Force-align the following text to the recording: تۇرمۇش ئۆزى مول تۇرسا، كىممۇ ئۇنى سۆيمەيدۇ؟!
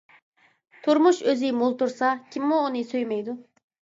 تۇرمۇش 0.85 1.19
ئۆزى 1.33 1.51
مول 1.57 1.75
تۇرسا، 1.83 2.09
كىممۇ 2.35 2.57
ئۇنى 2.63 2.81
سۆيمەيدۇ؟! 2.95 3.37